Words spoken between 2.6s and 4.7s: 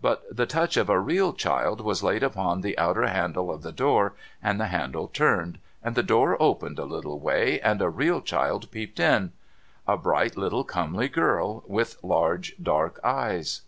the outer handle of the door, and the